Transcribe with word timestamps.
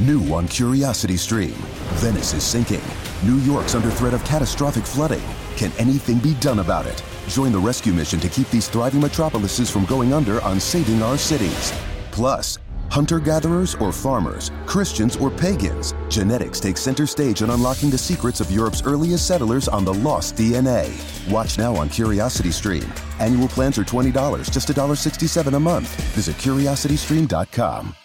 New 0.00 0.34
on 0.34 0.46
Curiosity 0.46 1.16
Stream. 1.16 1.54
Venice 1.94 2.34
is 2.34 2.42
sinking. 2.42 2.82
New 3.24 3.38
York's 3.38 3.74
under 3.74 3.90
threat 3.90 4.12
of 4.12 4.22
catastrophic 4.24 4.84
flooding. 4.84 5.22
Can 5.56 5.72
anything 5.78 6.18
be 6.18 6.34
done 6.34 6.58
about 6.58 6.84
it? 6.84 7.02
Join 7.28 7.50
the 7.50 7.58
rescue 7.58 7.94
mission 7.94 8.20
to 8.20 8.28
keep 8.28 8.50
these 8.50 8.68
thriving 8.68 9.00
metropolises 9.00 9.70
from 9.70 9.86
going 9.86 10.12
under 10.12 10.38
on 10.42 10.60
saving 10.60 11.02
our 11.02 11.16
cities. 11.16 11.72
Plus, 12.10 12.58
hunter 12.90 13.18
gatherers 13.18 13.74
or 13.76 13.90
farmers, 13.90 14.50
Christians 14.66 15.16
or 15.16 15.30
pagans, 15.30 15.94
genetics 16.10 16.60
takes 16.60 16.82
center 16.82 17.06
stage 17.06 17.40
in 17.40 17.48
unlocking 17.48 17.88
the 17.88 17.96
secrets 17.96 18.42
of 18.42 18.50
Europe's 18.50 18.82
earliest 18.82 19.26
settlers 19.26 19.66
on 19.66 19.86
the 19.86 19.94
lost 19.94 20.36
DNA. 20.36 20.92
Watch 21.32 21.56
now 21.56 21.74
on 21.74 21.88
Curiosity 21.88 22.50
Stream. 22.50 22.92
Annual 23.18 23.48
plans 23.48 23.78
are 23.78 23.84
$20, 23.84 24.12
just 24.50 24.68
$1.67 24.68 25.56
a 25.56 25.60
month. 25.60 25.88
Visit 26.12 26.36
curiositystream.com. 26.36 27.96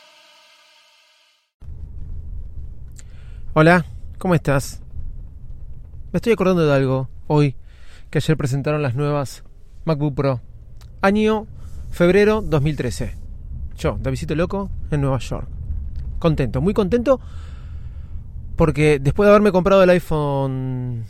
Hola, 3.53 3.85
¿cómo 4.17 4.33
estás? 4.33 4.81
Me 6.13 6.17
estoy 6.19 6.31
acordando 6.31 6.65
de 6.65 6.73
algo 6.73 7.09
hoy, 7.27 7.57
que 8.09 8.19
ayer 8.19 8.37
presentaron 8.37 8.81
las 8.81 8.95
nuevas 8.95 9.43
MacBook 9.83 10.15
Pro. 10.15 10.39
Año 11.01 11.47
febrero 11.89 12.41
2013. 12.41 13.13
Yo, 13.77 13.97
Davidito 14.01 14.35
Loco, 14.35 14.69
en 14.89 15.01
Nueva 15.01 15.17
York. 15.17 15.49
Contento, 16.17 16.61
muy 16.61 16.73
contento, 16.73 17.19
porque 18.55 18.99
después 18.99 19.27
de 19.27 19.31
haberme 19.31 19.51
comprado 19.51 19.83
el 19.83 19.89
iPhone 19.89 21.03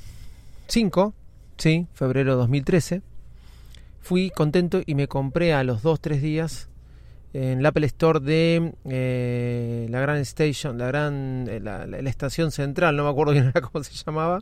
5, 0.65 1.13
sí, 1.57 1.85
febrero 1.93 2.37
2013, 2.37 3.03
fui 3.99 4.31
contento 4.31 4.81
y 4.83 4.95
me 4.95 5.07
compré 5.07 5.53
a 5.53 5.63
los 5.63 5.83
2-3 5.83 6.19
días 6.19 6.69
en 7.33 7.63
la 7.63 7.69
Apple 7.69 7.85
Store 7.87 8.19
de 8.19 8.73
eh, 8.85 9.87
la 9.89 9.99
Gran 10.01 10.17
Station, 10.17 10.77
la 10.77 10.87
gran 10.87 11.47
eh, 11.49 11.59
la, 11.59 11.85
estación 12.09 12.51
central, 12.51 12.95
no 12.95 13.03
me 13.03 13.09
acuerdo 13.09 13.33
bien 13.33 13.51
cómo 13.71 13.83
se 13.83 13.93
llamaba. 13.93 14.41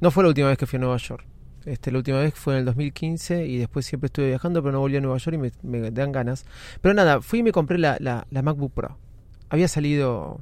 No 0.00 0.10
fue 0.10 0.22
la 0.24 0.28
última 0.28 0.48
vez 0.48 0.58
que 0.58 0.66
fui 0.66 0.76
a 0.76 0.80
Nueva 0.80 0.96
York. 0.96 1.24
Este, 1.64 1.92
la 1.92 1.98
última 1.98 2.18
vez 2.18 2.34
fue 2.34 2.54
en 2.54 2.60
el 2.60 2.64
2015 2.66 3.46
y 3.46 3.58
después 3.58 3.86
siempre 3.86 4.06
estuve 4.06 4.28
viajando, 4.28 4.62
pero 4.62 4.72
no 4.72 4.80
volví 4.80 4.96
a 4.96 5.00
Nueva 5.00 5.18
York 5.18 5.34
y 5.34 5.38
me, 5.38 5.52
me 5.62 5.90
dan 5.90 6.12
ganas. 6.12 6.44
Pero 6.80 6.94
nada, 6.94 7.20
fui 7.20 7.40
y 7.40 7.42
me 7.42 7.52
compré 7.52 7.78
la, 7.78 7.96
la, 8.00 8.26
la 8.30 8.42
MacBook 8.42 8.72
Pro. 8.72 8.98
Había 9.48 9.68
salido 9.68 10.40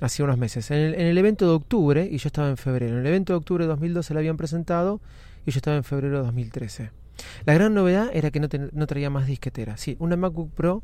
hace 0.00 0.22
unos 0.22 0.36
meses. 0.36 0.70
En 0.70 0.78
el, 0.78 0.94
en 0.94 1.06
el 1.06 1.16
evento 1.16 1.46
de 1.46 1.52
octubre, 1.52 2.08
y 2.10 2.18
yo 2.18 2.28
estaba 2.28 2.48
en 2.48 2.56
febrero. 2.56 2.94
En 2.94 3.00
el 3.00 3.06
evento 3.06 3.32
de 3.32 3.38
octubre 3.38 3.64
de 3.64 3.68
2012 3.68 4.14
la 4.14 4.20
habían 4.20 4.36
presentado 4.36 5.00
y 5.46 5.50
yo 5.50 5.58
estaba 5.58 5.76
en 5.76 5.84
febrero 5.84 6.18
de 6.18 6.24
2013. 6.24 7.03
La 7.44 7.54
gran 7.54 7.74
novedad 7.74 8.10
era 8.12 8.30
que 8.30 8.40
no, 8.40 8.86
traía 8.86 9.10
más 9.10 9.26
disquetera. 9.26 9.76
Sí, 9.76 9.96
una 9.98 10.16
MacBook 10.16 10.52
Pro, 10.52 10.82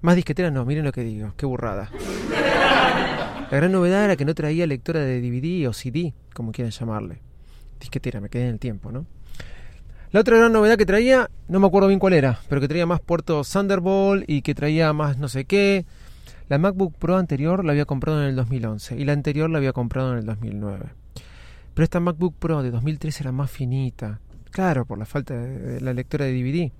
más 0.00 0.16
disquetera 0.16 0.50
no, 0.50 0.64
miren 0.64 0.84
lo 0.84 0.92
que 0.92 1.02
digo, 1.02 1.32
qué 1.36 1.46
burrada. 1.46 1.90
La 3.50 3.56
gran 3.56 3.72
novedad 3.72 4.04
era 4.04 4.16
que 4.16 4.24
no 4.24 4.34
traía 4.34 4.66
lectora 4.66 5.00
de 5.00 5.20
DVD 5.20 5.68
o 5.68 5.72
CD, 5.72 6.14
como 6.34 6.52
quieran 6.52 6.70
llamarle. 6.70 7.20
Disquetera, 7.80 8.20
me 8.20 8.28
quedé 8.28 8.44
en 8.44 8.50
el 8.50 8.58
tiempo, 8.58 8.92
¿no? 8.92 9.06
La 10.12 10.20
otra 10.20 10.36
gran 10.38 10.52
novedad 10.52 10.76
que 10.76 10.86
traía, 10.86 11.30
no 11.46 11.60
me 11.60 11.68
acuerdo 11.68 11.86
bien 11.86 12.00
cuál 12.00 12.14
era, 12.14 12.40
pero 12.48 12.60
que 12.60 12.66
traía 12.66 12.84
más 12.84 13.00
puertos 13.00 13.48
Thunderbolt 13.50 14.24
y 14.28 14.42
que 14.42 14.56
traía 14.56 14.92
más 14.92 15.18
no 15.18 15.28
sé 15.28 15.44
qué. 15.44 15.86
La 16.48 16.58
MacBook 16.58 16.96
Pro 16.96 17.16
anterior 17.16 17.64
la 17.64 17.70
había 17.70 17.84
comprado 17.84 18.20
en 18.20 18.28
el 18.28 18.34
2011 18.34 18.96
y 18.98 19.04
la 19.04 19.12
anterior 19.12 19.48
la 19.48 19.58
había 19.58 19.72
comprado 19.72 20.12
en 20.12 20.18
el 20.18 20.26
2009. 20.26 20.86
Pero 21.74 21.84
esta 21.84 22.00
MacBook 22.00 22.34
Pro 22.40 22.60
de 22.64 22.72
2013 22.72 23.22
era 23.22 23.30
más 23.30 23.52
finita. 23.52 24.18
Claro, 24.50 24.84
por 24.84 24.98
la 24.98 25.06
falta 25.06 25.34
de, 25.34 25.80
la 25.80 25.92
lectora 25.92 26.24
de 26.24 26.32
DVD. 26.32 26.72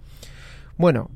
Bueno, 0.77 1.11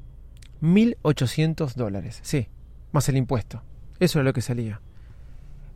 1.800 0.63 1.75
dólares, 1.75 2.21
sí, 2.23 2.49
más 2.93 3.09
el 3.09 3.17
impuesto. 3.17 3.63
Eso 4.01 4.19
era 4.19 4.25
lo 4.25 4.33
que 4.33 4.41
salía. 4.41 4.81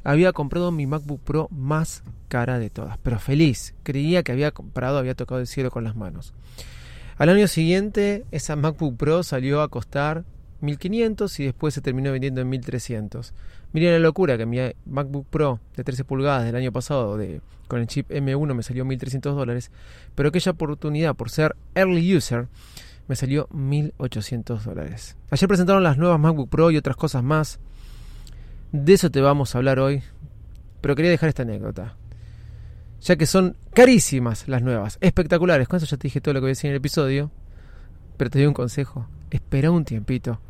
Había 0.05 0.33
comprado 0.33 0.71
mi 0.71 0.87
MacBook 0.87 1.21
Pro 1.21 1.49
más 1.51 2.03
cara 2.29 2.59
de 2.59 2.71
todas, 2.71 2.99
pero 2.99 3.19
feliz. 3.19 3.75
Creía 3.83 4.23
que 4.23 4.33
había 4.33 4.53
comprado, 4.53 4.99
había 4.99 5.15
tocado 5.15 5.41
el 5.41 5.47
cielo 5.47 5.71
con 5.71 5.85
las 5.85 5.97
manos. 5.97 6.33
Al 7.17 7.29
año 7.31 7.49
siguiente, 7.49 8.25
esa 8.31 8.55
MacBook 8.55 8.97
Pro 8.97 9.23
salió 9.23 9.61
a 9.61 9.69
costar 9.69 10.25
1500 10.61 11.41
y 11.41 11.45
después 11.45 11.75
se 11.75 11.81
terminó 11.81 12.13
vendiendo 12.13 12.41
en 12.41 12.49
1300. 12.49 13.33
Miren 13.73 13.93
la 13.93 13.99
locura 13.99 14.37
que 14.37 14.47
mi 14.47 14.59
MacBook 14.87 15.27
Pro 15.29 15.61
de 15.77 15.85
13 15.85 16.05
pulgadas 16.05 16.45
del 16.45 16.57
año 16.57 16.73
pasado 16.73 17.17
de, 17.17 17.41
con 17.69 17.81
el 17.81 17.87
chip 17.87 18.11
M1 18.11 18.55
me 18.55 18.63
salió 18.63 18.85
1300 18.85 19.37
dólares, 19.37 19.71
pero 20.15 20.31
aquella 20.31 20.53
oportunidad 20.53 21.15
por 21.15 21.31
ser 21.31 21.55
early 21.75 22.17
user 22.17 22.49
me 23.07 23.17
salió 23.17 23.49
1800 23.53 24.65
dólares. 24.65 25.17
Ayer 25.31 25.49
presentaron 25.49 25.83
las 25.83 25.97
nuevas 25.97 26.19
MacBook 26.19 26.49
Pro 26.49 26.71
y 26.71 26.77
otras 26.77 26.97
cosas 26.97 27.23
más. 27.23 27.61
De 28.73 28.93
eso 28.93 29.11
te 29.11 29.21
vamos 29.21 29.55
a 29.55 29.59
hablar 29.59 29.79
hoy, 29.79 30.03
pero 30.81 30.95
quería 30.95 31.11
dejar 31.11 31.29
esta 31.29 31.43
anécdota. 31.43 31.97
Ya 33.01 33.17
que 33.17 33.27
son 33.27 33.57
carísimas 33.73 34.49
las 34.49 34.63
nuevas, 34.63 34.99
espectaculares. 35.01 35.69
Con 35.69 35.77
eso 35.77 35.87
ya 35.87 35.97
te 35.97 36.09
dije 36.09 36.21
todo 36.21 36.35
lo 36.35 36.41
que 36.41 36.45
voy 36.45 36.49
a 36.49 36.53
decir 36.53 36.69
en 36.69 36.73
el 36.73 36.79
episodio. 36.79 37.31
Pero 38.17 38.29
te 38.29 38.41
doy 38.41 38.47
un 38.49 38.55
consejo. 38.55 39.09
Espera 39.31 39.71
un 39.71 39.85
tiempito 39.85 40.41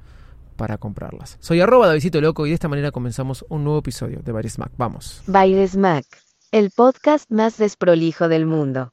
para 0.59 0.77
comprarlas. 0.77 1.39
Soy 1.41 1.63
arroba 1.63 1.87
Davidito 1.87 2.21
Loco 2.21 2.45
y 2.45 2.51
de 2.51 2.55
esta 2.55 2.69
manera 2.69 2.91
comenzamos 2.91 3.47
un 3.49 3.65
nuevo 3.65 3.79
episodio 3.79 4.21
de 4.23 4.33
Baris 4.33 4.59
Mac. 4.59 4.73
Vamos. 4.77 5.23
Bailes 5.27 5.79
Mac, 5.79 6.05
el 6.53 6.71
podcast 6.71 7.31
más 7.31 7.57
desprolijo 7.57 8.29
del 8.29 8.45
mundo. 8.45 8.93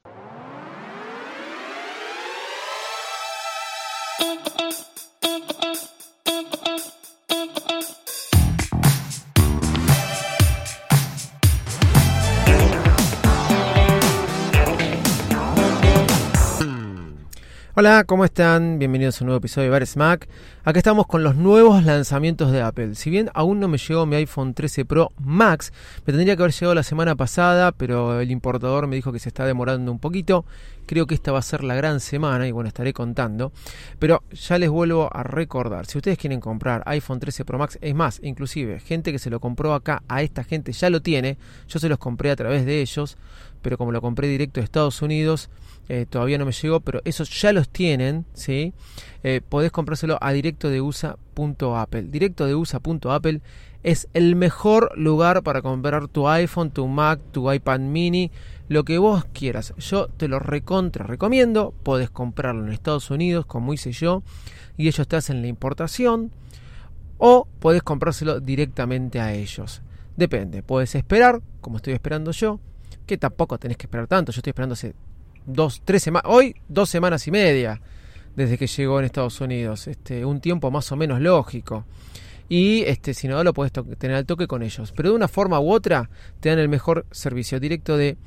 Hola, 17.86 18.04
¿cómo 18.04 18.26
están? 18.26 18.80
Bienvenidos 18.80 19.22
a 19.22 19.24
un 19.24 19.28
nuevo 19.28 19.38
episodio 19.38 19.66
de 19.66 19.70
Bares 19.70 19.96
Mac. 19.96 20.28
Acá 20.64 20.80
estamos 20.80 21.06
con 21.06 21.22
los 21.22 21.36
nuevos 21.36 21.84
lanzamientos 21.84 22.52
de 22.52 22.64
Apple. 22.64 22.96
Si 22.96 23.12
bien 23.12 23.30
aún 23.36 23.60
no 23.60 23.68
me 23.68 23.78
llegó 23.78 24.08
mi 24.08 24.16
iPhone 24.16 24.56
13 24.56 24.86
Pro 24.86 25.12
Max, 25.20 25.72
me 26.00 26.12
tendría 26.12 26.36
que 26.36 26.42
haber 26.42 26.52
llegado 26.52 26.74
la 26.74 26.82
semana 26.82 27.16
pasada, 27.16 27.72
pero 27.74 28.20
el 28.20 28.32
importador 28.32 28.88
me 28.88 28.96
dijo 28.96 29.12
que 29.12 29.20
se 29.20 29.30
está 29.30 29.46
demorando 29.46 29.92
un 29.92 30.00
poquito. 30.00 30.46
Creo 30.86 31.08
que 31.08 31.16
esta 31.16 31.32
va 31.32 31.40
a 31.40 31.44
ser 31.44 31.64
la 31.64 31.76
gran 31.76 32.00
semana 32.00 32.48
y 32.48 32.52
bueno, 32.52 32.68
estaré 32.68 32.94
contando. 32.94 33.52
Pero 34.00 34.24
ya 34.32 34.58
les 34.58 34.70
vuelvo 34.70 35.10
a 35.12 35.24
recordar, 35.24 35.86
si 35.86 35.98
ustedes 35.98 36.18
quieren 36.18 36.40
comprar 36.40 36.84
iPhone 36.86 37.20
13 37.20 37.46
Pro 37.46 37.58
Max, 37.58 37.78
es 37.82 37.96
más, 37.96 38.20
inclusive 38.24 38.80
gente 38.80 39.12
que 39.12 39.20
se 39.20 39.30
lo 39.30 39.40
compró 39.40 39.74
acá, 39.74 40.04
a 40.08 40.22
esta 40.22 40.44
gente 40.44 40.72
ya 40.72 40.90
lo 40.90 41.02
tiene. 41.02 41.38
Yo 41.68 41.80
se 41.80 41.90
los 41.90 41.98
compré 41.98 42.32
a 42.32 42.36
través 42.36 42.66
de 42.66 42.82
ellos, 42.82 43.18
pero 43.62 43.78
como 43.78 43.92
lo 43.92 44.02
compré 44.02 44.28
directo 44.28 44.60
de 44.60 44.66
Estados 44.66 45.02
Unidos, 45.02 45.50
eh, 45.90 46.06
todavía 46.10 46.38
no 46.38 46.46
me 46.46 46.52
llegó, 46.52 46.80
pero 46.80 47.02
esos 47.06 47.30
ya 47.42 47.52
los 47.54 47.70
tienen, 47.70 48.26
¿sí? 48.34 48.74
Eh, 49.24 49.42
podés 49.48 49.72
comprárselo 49.72 50.18
a 50.22 50.32
directo 50.34 50.70
de 50.70 50.82
USA.apple. 50.82 52.04
Directo 52.04 52.46
de 52.46 52.56
USA.apple 52.56 53.42
es 53.86 54.08
el 54.16 54.36
mejor 54.36 54.92
lugar 54.98 55.44
para 55.44 55.62
comprar 55.62 56.08
tu 56.08 56.28
iPhone, 56.28 56.72
tu 56.72 56.88
Mac, 56.88 57.20
tu 57.32 57.54
iPad 57.54 57.80
mini, 57.82 58.32
lo 58.68 58.84
que 58.84 58.98
vos 58.98 59.26
quieras. 59.26 59.76
Yo 59.78 60.08
te 60.08 60.28
lo 60.28 60.40
recontra 60.40 61.06
recomiendo. 61.06 61.72
Podés 61.84 62.10
comprarlo 62.10 62.66
en 62.66 62.74
Estados 62.74 63.12
Unidos, 63.12 63.46
como 63.46 63.76
hice 63.76 63.92
yo, 63.92 64.24
y 64.76 64.88
ellos 64.88 65.08
te 65.08 65.18
hacen 65.18 65.44
la 65.44 65.50
importación, 65.50 66.32
o 67.20 67.48
podés 67.60 67.84
comprárselo 67.84 68.40
directamente 68.40 69.20
a 69.20 69.34
ellos. 69.34 69.84
Depende, 70.18 70.64
podés 70.64 70.96
esperar, 70.96 71.44
como 71.62 71.78
estoy 71.78 71.94
esperando 71.94 72.32
yo, 72.32 72.60
que 73.06 73.20
tampoco 73.20 73.60
tenés 73.60 73.78
que 73.78 73.86
esperar 73.86 74.08
tanto. 74.08 74.32
Yo 74.32 74.40
estoy 74.40 74.50
esperando 74.50 74.74
hace 74.74 74.96
dos, 75.46 75.84
tres 75.86 76.02
semanas, 76.02 76.32
hoy 76.34 76.56
dos 76.68 76.90
semanas 76.90 77.28
y 77.28 77.32
media 77.32 77.80
desde 78.36 78.58
que 78.58 78.66
llegó 78.66 78.98
en 78.98 79.06
Estados 79.06 79.40
Unidos, 79.42 79.88
este, 79.88 80.26
un 80.26 80.42
tiempo 80.42 80.72
más 80.72 80.92
o 80.92 80.96
menos 80.96 81.22
lógico. 81.22 81.86
Y 82.50 82.84
este, 82.84 83.14
si 83.14 83.28
no 83.28 83.44
lo 83.44 83.54
puedes 83.54 83.72
tener 83.98 84.16
al 84.18 84.26
toque 84.26 84.48
con 84.48 84.62
ellos. 84.64 84.92
Pero 84.96 85.10
de 85.10 85.16
una 85.16 85.28
forma 85.28 85.60
u 85.60 85.72
otra 85.72 86.10
te 86.40 86.50
dan 86.50 86.60
el 86.60 86.70
mejor 86.70 87.06
servicio 87.12 87.60
directo 87.60 87.98
de 87.98 88.18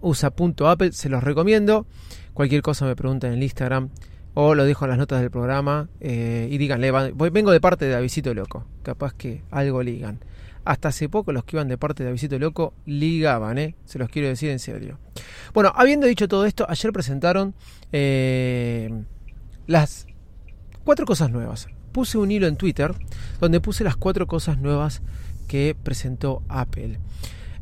usa.apple, 0.00 0.92
se 0.92 1.08
los 1.08 1.22
recomiendo. 1.22 1.86
Cualquier 2.34 2.62
cosa 2.62 2.84
me 2.86 2.96
preguntan 2.96 3.32
en 3.32 3.38
el 3.38 3.42
Instagram 3.44 3.90
o 4.34 4.54
lo 4.54 4.64
dejo 4.64 4.84
en 4.86 4.90
las 4.90 4.98
notas 4.98 5.20
del 5.20 5.30
programa 5.30 5.88
eh, 6.00 6.48
y 6.50 6.56
díganle, 6.58 6.90
voy- 6.90 7.30
vengo 7.30 7.50
de 7.50 7.60
parte 7.60 7.84
de 7.84 7.94
Avisito 7.94 8.32
Loco, 8.32 8.66
capaz 8.82 9.12
que 9.14 9.42
algo 9.50 9.82
ligan. 9.82 10.20
Hasta 10.64 10.88
hace 10.88 11.08
poco 11.08 11.32
los 11.32 11.44
que 11.44 11.56
iban 11.56 11.68
de 11.68 11.76
parte 11.76 12.02
de 12.02 12.08
Avisito 12.10 12.38
Loco 12.38 12.72
ligaban, 12.86 13.58
¿eh? 13.58 13.74
se 13.84 13.98
los 13.98 14.08
quiero 14.08 14.28
decir 14.28 14.50
en 14.50 14.58
serio. 14.58 14.98
Bueno, 15.52 15.72
habiendo 15.74 16.06
dicho 16.06 16.28
todo 16.28 16.46
esto, 16.46 16.64
ayer 16.68 16.92
presentaron 16.92 17.54
eh, 17.92 18.90
las 19.66 20.06
cuatro 20.84 21.04
cosas 21.04 21.30
nuevas. 21.30 21.68
Puse 21.92 22.16
un 22.16 22.30
hilo 22.30 22.46
en 22.46 22.56
Twitter 22.56 22.94
donde 23.40 23.60
puse 23.60 23.84
las 23.84 23.96
cuatro 23.96 24.26
cosas 24.26 24.58
nuevas 24.58 25.02
que 25.48 25.76
presentó 25.82 26.42
Apple. 26.48 26.98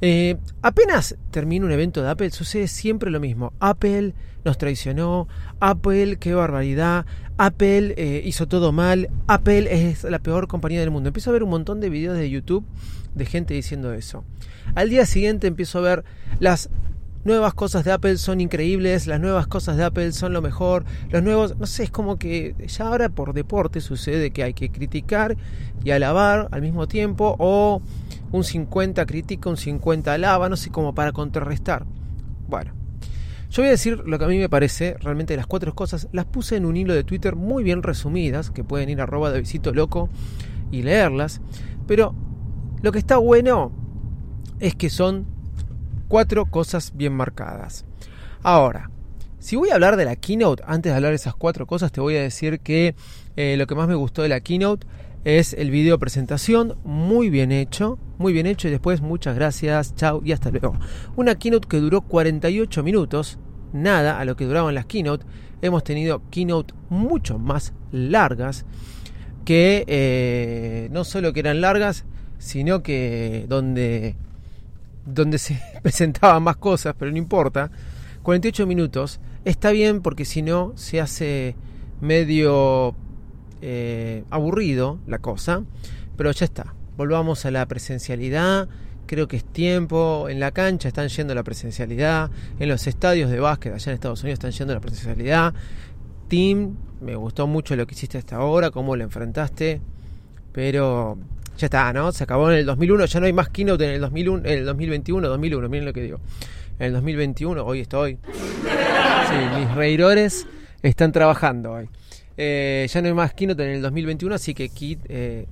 Eh, 0.02 0.36
apenas 0.62 1.16
termina 1.30 1.66
un 1.66 1.72
evento 1.72 2.02
de 2.02 2.08
Apple, 2.08 2.30
sucede 2.30 2.68
siempre 2.68 3.10
lo 3.10 3.20
mismo. 3.20 3.52
Apple 3.60 4.14
nos 4.44 4.56
traicionó, 4.56 5.28
Apple, 5.60 6.16
qué 6.16 6.34
barbaridad, 6.34 7.04
Apple 7.36 7.94
eh, 7.96 8.22
hizo 8.24 8.48
todo 8.48 8.72
mal, 8.72 9.10
Apple 9.26 9.90
es 9.90 10.04
la 10.04 10.18
peor 10.18 10.48
compañía 10.48 10.80
del 10.80 10.90
mundo. 10.90 11.08
Empiezo 11.08 11.30
a 11.30 11.32
ver 11.32 11.42
un 11.42 11.50
montón 11.50 11.80
de 11.80 11.90
videos 11.90 12.16
de 12.16 12.30
YouTube 12.30 12.64
de 13.14 13.26
gente 13.26 13.54
diciendo 13.54 13.92
eso. 13.92 14.24
Al 14.74 14.88
día 14.88 15.04
siguiente 15.04 15.46
empiezo 15.46 15.78
a 15.78 15.82
ver 15.82 16.04
las 16.38 16.70
nuevas 17.24 17.54
cosas 17.54 17.84
de 17.84 17.92
Apple 17.92 18.16
son 18.16 18.40
increíbles, 18.40 19.06
las 19.06 19.20
nuevas 19.20 19.46
cosas 19.46 19.76
de 19.76 19.84
Apple 19.84 20.12
son 20.12 20.32
lo 20.32 20.42
mejor, 20.42 20.84
los 21.10 21.22
nuevos, 21.22 21.56
no 21.58 21.66
sé, 21.66 21.84
es 21.84 21.90
como 21.90 22.18
que 22.18 22.54
ya 22.66 22.88
ahora 22.88 23.08
por 23.08 23.34
deporte 23.34 23.80
sucede 23.80 24.30
que 24.30 24.42
hay 24.42 24.54
que 24.54 24.70
criticar 24.70 25.36
y 25.84 25.90
alabar 25.90 26.48
al 26.50 26.62
mismo 26.62 26.88
tiempo 26.88 27.36
o 27.38 27.82
un 28.32 28.44
50 28.44 29.04
critica, 29.06 29.50
un 29.50 29.56
50 29.56 30.12
alaba, 30.12 30.48
no 30.48 30.56
sé, 30.56 30.70
como 30.70 30.94
para 30.94 31.12
contrarrestar. 31.12 31.84
Bueno, 32.48 32.72
yo 33.50 33.62
voy 33.62 33.68
a 33.68 33.72
decir 33.72 34.02
lo 34.06 34.18
que 34.18 34.24
a 34.24 34.28
mí 34.28 34.38
me 34.38 34.48
parece, 34.48 34.96
realmente 35.00 35.36
las 35.36 35.46
cuatro 35.46 35.74
cosas, 35.74 36.08
las 36.12 36.24
puse 36.24 36.56
en 36.56 36.64
un 36.64 36.76
hilo 36.76 36.94
de 36.94 37.04
Twitter 37.04 37.36
muy 37.36 37.64
bien 37.64 37.82
resumidas, 37.82 38.50
que 38.50 38.64
pueden 38.64 38.88
ir 38.88 39.00
a 39.00 39.04
arroba 39.04 39.30
de 39.30 39.40
visito 39.40 39.72
loco 39.74 40.08
y 40.70 40.82
leerlas, 40.82 41.40
pero 41.86 42.14
lo 42.82 42.92
que 42.92 42.98
está 42.98 43.16
bueno 43.18 43.72
es 44.60 44.74
que 44.74 44.88
son 44.88 45.26
cuatro 46.10 46.44
cosas 46.46 46.92
bien 46.96 47.14
marcadas. 47.14 47.84
Ahora, 48.42 48.90
si 49.38 49.54
voy 49.54 49.70
a 49.70 49.74
hablar 49.74 49.96
de 49.96 50.04
la 50.04 50.16
keynote, 50.16 50.62
antes 50.66 50.90
de 50.90 50.96
hablar 50.96 51.12
de 51.12 51.16
esas 51.16 51.36
cuatro 51.36 51.68
cosas, 51.68 51.92
te 51.92 52.00
voy 52.00 52.16
a 52.16 52.20
decir 52.20 52.58
que 52.58 52.96
eh, 53.36 53.54
lo 53.56 53.68
que 53.68 53.76
más 53.76 53.86
me 53.86 53.94
gustó 53.94 54.22
de 54.22 54.28
la 54.28 54.40
keynote 54.40 54.86
es 55.24 55.52
el 55.54 55.70
video 55.70 56.00
presentación, 56.00 56.76
muy 56.82 57.30
bien 57.30 57.52
hecho, 57.52 58.00
muy 58.18 58.32
bien 58.32 58.46
hecho 58.46 58.66
y 58.66 58.72
después 58.72 59.00
muchas 59.00 59.36
gracias, 59.36 59.94
chao 59.94 60.20
y 60.24 60.32
hasta 60.32 60.50
luego. 60.50 60.74
Una 61.14 61.36
keynote 61.36 61.68
que 61.68 61.76
duró 61.78 62.00
48 62.00 62.82
minutos, 62.82 63.38
nada 63.72 64.18
a 64.18 64.24
lo 64.24 64.34
que 64.34 64.46
duraban 64.46 64.74
las 64.74 64.86
keynote. 64.86 65.24
Hemos 65.62 65.84
tenido 65.84 66.22
keynote 66.30 66.74
mucho 66.88 67.38
más 67.38 67.72
largas 67.92 68.66
que 69.44 69.84
eh, 69.86 70.88
no 70.90 71.04
solo 71.04 71.32
que 71.32 71.40
eran 71.40 71.60
largas, 71.60 72.04
sino 72.38 72.82
que 72.82 73.46
donde, 73.48 74.16
donde 75.04 75.38
se 75.38 75.60
presentaban 75.82 76.42
más 76.42 76.56
cosas, 76.56 76.94
pero 76.98 77.10
no 77.10 77.18
importa. 77.18 77.70
48 78.22 78.66
minutos 78.66 79.20
está 79.44 79.70
bien 79.70 80.02
porque 80.02 80.24
si 80.24 80.42
no 80.42 80.72
se 80.76 81.00
hace 81.00 81.56
medio 82.00 82.94
eh, 83.62 84.24
aburrido 84.30 84.98
la 85.06 85.18
cosa, 85.18 85.64
pero 86.16 86.30
ya 86.32 86.44
está. 86.44 86.74
Volvamos 86.96 87.46
a 87.46 87.50
la 87.50 87.66
presencialidad. 87.66 88.68
Creo 89.06 89.26
que 89.26 89.36
es 89.36 89.44
tiempo. 89.44 90.28
En 90.28 90.38
la 90.38 90.50
cancha 90.50 90.88
están 90.88 91.08
yendo 91.08 91.34
la 91.34 91.42
presencialidad. 91.42 92.30
En 92.58 92.68
los 92.68 92.86
estadios 92.86 93.30
de 93.30 93.40
básquet 93.40 93.72
allá 93.72 93.90
en 93.90 93.94
Estados 93.94 94.22
Unidos 94.22 94.36
están 94.36 94.52
yendo 94.52 94.74
la 94.74 94.80
presencialidad. 94.80 95.54
Tim, 96.28 96.76
me 97.00 97.16
gustó 97.16 97.46
mucho 97.46 97.74
lo 97.74 97.86
que 97.86 97.94
hiciste 97.94 98.18
hasta 98.18 98.36
ahora, 98.36 98.70
cómo 98.70 98.96
lo 98.96 99.02
enfrentaste. 99.02 99.80
Pero 100.52 101.18
ya 101.60 101.66
está, 101.66 101.92
¿no? 101.92 102.10
Se 102.12 102.24
acabó 102.24 102.50
en 102.50 102.58
el 102.58 102.66
2001. 102.66 103.04
Ya 103.04 103.20
no 103.20 103.26
hay 103.26 103.32
más 103.32 103.50
keynote 103.50 103.84
en 103.84 103.90
el 103.92 104.00
2001, 104.00 104.48
en 104.48 104.58
el 104.58 104.64
2021, 104.64 105.28
2001. 105.28 105.68
Miren 105.68 105.84
lo 105.84 105.92
que 105.92 106.02
digo. 106.02 106.20
En 106.78 106.86
el 106.86 106.92
2021, 106.94 107.64
hoy 107.64 107.80
estoy. 107.80 108.14
Sí, 108.14 109.58
mis 109.58 109.74
reidores 109.74 110.46
están 110.82 111.12
trabajando 111.12 111.72
hoy. 111.72 111.88
Eh, 112.36 112.86
ya 112.90 113.02
no 113.02 113.08
hay 113.08 113.14
más 113.14 113.34
Keynote 113.34 113.62
en 113.64 113.70
el 113.76 113.82
2021, 113.82 114.34
así 114.34 114.54
que 114.54 114.70
Kit, 114.70 115.00
eh, 115.08 115.46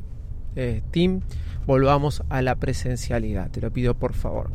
eh, 0.56 0.80
Team, 0.90 1.20
volvamos 1.66 2.22
a 2.30 2.40
la 2.40 2.54
presencialidad. 2.54 3.50
Te 3.50 3.60
lo 3.60 3.70
pido 3.70 3.94
por 3.94 4.14
favor. 4.14 4.50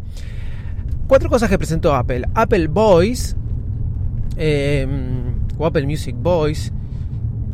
Cuatro 1.08 1.30
cosas 1.30 1.50
que 1.50 1.60
presentó 1.60 1.94
Apple. 1.94 2.26
Apple 2.34 2.68
Voice 2.68 3.36
o 5.58 5.66
Apple 5.66 5.86
Music 5.86 6.16
Voice. 6.18 6.72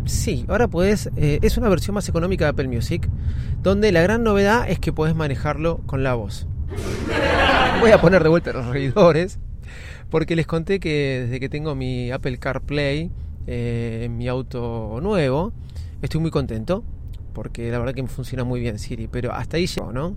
Sí, 0.10 0.44
ahora 0.48 0.68
puedes. 0.68 1.10
es 1.16 1.58
una 1.58 1.70
versión 1.70 1.94
más 1.94 2.10
económica 2.10 2.46
de 2.46 2.50
Apple 2.50 2.68
Music. 2.68 3.08
Donde 3.62 3.92
la 3.92 4.02
gran 4.02 4.24
novedad 4.24 4.70
es 4.70 4.80
que 4.80 4.92
puedes 4.92 5.16
manejarlo 5.16 5.82
con 5.86 6.04
la 6.04 6.16
voz. 6.16 6.48
Voy 7.80 7.92
a 7.92 8.02
poner 8.02 8.24
de 8.24 8.30
vuelta 8.30 8.52
los 8.52 8.66
reidores. 8.66 9.38
Porque 10.10 10.36
les 10.36 10.48
conté 10.48 10.80
que 10.80 11.22
desde 11.26 11.40
que 11.40 11.50
tengo 11.50 11.76
mi 11.76 12.10
Apple 12.12 12.40
CarPlay 12.40 13.12
eh, 13.46 14.02
en 14.06 14.18
mi 14.18 14.28
auto 14.28 15.00
nuevo. 15.02 15.54
Estoy 16.02 16.22
muy 16.22 16.32
contento 16.32 16.84
porque 17.34 17.70
la 17.72 17.78
verdad 17.78 17.94
que 17.94 18.02
me 18.02 18.10
funciona 18.10 18.44
muy 18.44 18.60
bien 18.60 18.80
Siri, 18.80 19.08
pero 19.08 19.32
hasta 19.34 19.58
ahí 19.58 19.68
llegó, 19.68 19.94
¿no? 19.94 20.16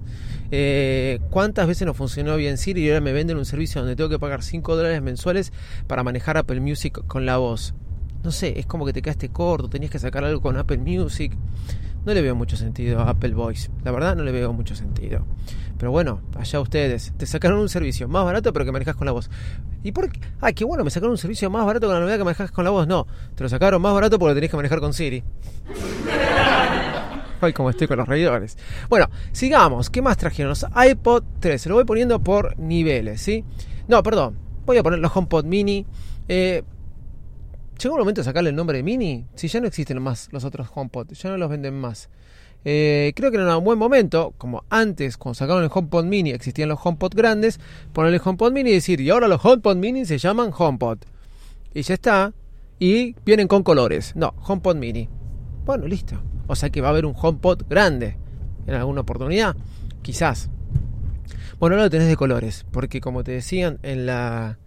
Eh, 0.50 1.20
¿Cuántas 1.30 1.66
veces 1.66 1.86
no 1.86 1.94
funcionó 1.94 2.36
bien 2.36 2.56
Siri 2.56 2.84
y 2.84 2.88
ahora 2.88 3.00
me 3.00 3.12
venden 3.12 3.36
un 3.36 3.44
servicio 3.44 3.80
donde 3.80 3.94
tengo 3.94 4.08
que 4.08 4.18
pagar 4.18 4.42
5 4.42 4.74
dólares 4.74 5.02
mensuales 5.02 5.52
para 5.86 6.02
manejar 6.02 6.36
Apple 6.38 6.60
Music 6.60 7.06
con 7.06 7.26
la 7.26 7.36
voz? 7.36 7.74
No 8.22 8.30
sé, 8.30 8.58
es 8.58 8.66
como 8.66 8.86
que 8.86 8.92
te 8.92 9.02
quedaste 9.02 9.30
corto, 9.30 9.68
tenías 9.68 9.90
que 9.90 9.98
sacar 9.98 10.24
algo 10.24 10.40
con 10.40 10.56
Apple 10.56 10.78
Music. 10.78 11.32
No 12.04 12.14
le 12.14 12.22
veo 12.22 12.34
mucho 12.34 12.56
sentido 12.56 13.00
a 13.00 13.10
Apple 13.10 13.34
Voice, 13.34 13.70
la 13.84 13.92
verdad 13.92 14.16
no 14.16 14.24
le 14.24 14.32
veo 14.32 14.52
mucho 14.52 14.74
sentido. 14.74 15.24
Pero 15.78 15.90
bueno, 15.90 16.20
allá 16.36 16.60
ustedes, 16.60 17.12
te 17.16 17.26
sacaron 17.26 17.58
un 17.58 17.68
servicio 17.68 18.08
más 18.08 18.24
barato 18.24 18.52
pero 18.52 18.64
que 18.64 18.72
manejas 18.72 18.96
con 18.96 19.06
la 19.06 19.12
voz. 19.12 19.30
¿Y 19.82 19.92
por 19.92 20.10
qué? 20.10 20.20
Ay, 20.40 20.54
qué 20.54 20.64
bueno, 20.64 20.84
me 20.84 20.90
sacaron 20.90 21.12
un 21.12 21.18
servicio 21.18 21.50
más 21.50 21.66
barato 21.66 21.86
con 21.86 21.94
la 21.94 22.00
novedad 22.00 22.18
que 22.18 22.24
manejas 22.24 22.50
con 22.52 22.64
la 22.64 22.70
voz. 22.70 22.86
No, 22.86 23.06
te 23.34 23.42
lo 23.42 23.48
sacaron 23.48 23.82
más 23.82 23.92
barato 23.94 24.18
porque 24.18 24.30
lo 24.30 24.34
tenés 24.34 24.50
que 24.50 24.56
manejar 24.56 24.80
con 24.80 24.92
Siri. 24.92 25.22
Ay, 27.40 27.52
como 27.52 27.70
estoy 27.70 27.88
con 27.88 27.98
los 27.98 28.06
reidores. 28.06 28.56
Bueno, 28.88 29.10
sigamos. 29.32 29.90
¿Qué 29.90 30.00
más 30.00 30.16
trajeron? 30.16 30.50
Los 30.50 30.64
iPod 30.88 31.24
3. 31.40 31.60
Se 31.60 31.68
lo 31.68 31.74
voy 31.74 31.84
poniendo 31.84 32.22
por 32.22 32.56
niveles, 32.56 33.20
¿sí? 33.20 33.44
No, 33.88 34.00
perdón. 34.04 34.38
Voy 34.64 34.76
a 34.76 34.84
poner 34.84 35.00
los 35.00 35.10
HomePod 35.14 35.44
Mini. 35.44 35.84
Eh, 36.28 36.62
llegó 37.78 37.96
el 37.96 38.00
momento 38.00 38.20
de 38.20 38.24
sacarle 38.24 38.50
el 38.50 38.56
nombre 38.56 38.78
de 38.78 38.82
Mini. 38.82 39.26
Si 39.34 39.48
ya 39.48 39.60
no 39.60 39.66
existen 39.66 40.00
más 40.02 40.28
los 40.32 40.44
otros 40.44 40.68
HomePod, 40.74 41.12
ya 41.12 41.30
no 41.30 41.36
los 41.36 41.50
venden 41.50 41.74
más. 41.74 42.08
Eh, 42.64 43.12
creo 43.16 43.30
que 43.30 43.38
era 43.38 43.56
un 43.56 43.64
buen 43.64 43.78
momento, 43.78 44.34
como 44.38 44.64
antes, 44.70 45.16
cuando 45.16 45.34
sacaron 45.34 45.64
el 45.64 45.70
HomePod 45.72 46.04
Mini, 46.04 46.30
existían 46.30 46.68
los 46.68 46.78
HomePod 46.82 47.14
grandes, 47.14 47.58
ponerle 47.92 48.20
HomePod 48.24 48.52
Mini 48.52 48.70
y 48.70 48.74
decir, 48.74 49.00
y 49.00 49.10
ahora 49.10 49.26
los 49.26 49.44
HomePod 49.44 49.76
Mini 49.76 50.04
se 50.04 50.18
llaman 50.18 50.52
HomePod. 50.56 50.98
Y 51.74 51.82
ya 51.82 51.94
está. 51.94 52.32
Y 52.78 53.14
vienen 53.24 53.48
con 53.48 53.62
colores. 53.62 54.14
No, 54.16 54.34
HomePod 54.46 54.76
Mini. 54.76 55.08
Bueno, 55.64 55.86
listo. 55.86 56.20
O 56.46 56.56
sea 56.56 56.70
que 56.70 56.80
va 56.80 56.88
a 56.88 56.90
haber 56.90 57.06
un 57.06 57.14
HomePod 57.16 57.62
grande 57.68 58.16
en 58.66 58.74
alguna 58.74 59.02
oportunidad. 59.02 59.56
Quizás. 60.02 60.50
Bueno, 61.58 61.76
ahora 61.76 61.84
lo 61.84 61.90
tenés 61.90 62.08
de 62.08 62.16
colores, 62.16 62.66
porque 62.70 63.00
como 63.00 63.22
te 63.22 63.32
decían 63.32 63.78
en 63.82 64.06
la 64.06 64.58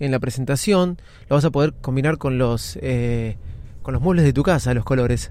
en 0.00 0.10
la 0.10 0.18
presentación, 0.18 0.98
lo 1.28 1.36
vas 1.36 1.44
a 1.44 1.50
poder 1.50 1.74
combinar 1.80 2.18
con 2.18 2.38
los, 2.38 2.78
eh, 2.82 3.36
con 3.82 3.94
los 3.94 4.02
muebles 4.02 4.24
de 4.24 4.32
tu 4.32 4.42
casa, 4.42 4.74
los 4.74 4.84
colores. 4.84 5.30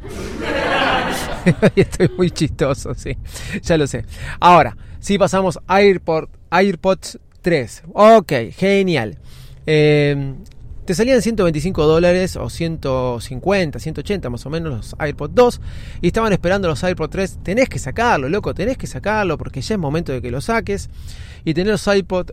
Estoy 1.76 2.10
muy 2.18 2.32
chistoso, 2.32 2.94
sí, 2.94 3.18
ya 3.62 3.78
lo 3.78 3.88
sé. 3.88 4.06
Ahora, 4.40 4.78
si 5.00 5.18
pasamos 5.18 5.60
a 5.68 5.76
AirPod, 5.76 6.30
AirPods 6.52 7.20
3. 7.42 7.84
Ok, 7.94 8.34
genial. 8.56 9.18
Eh, 9.66 10.36
te 10.90 10.96
salían 10.96 11.22
125 11.22 11.86
dólares 11.86 12.36
o 12.36 12.50
150, 12.50 13.78
180 13.78 14.30
más 14.32 14.44
o 14.48 14.50
menos 14.50 14.74
los 14.74 14.96
AirPods 14.98 15.36
2 15.36 15.62
y 16.02 16.08
estaban 16.08 16.34
esperando 16.34 16.68
los 16.68 16.84
AirPods 16.84 17.12
3. 17.12 17.40
Tenés 17.44 17.70
que 17.70 17.78
sacarlo, 17.78 18.28
loco, 18.28 18.56
tenés 18.56 18.76
que 18.76 18.88
sacarlo 18.88 19.38
porque 19.38 19.62
ya 19.62 19.76
es 19.76 19.80
momento 19.80 20.12
de 20.12 20.20
que 20.20 20.32
lo 20.32 20.42
saques 20.42 20.90
y 21.46 21.54
tener 21.54 21.74
los 21.74 21.86
iPod 21.86 22.32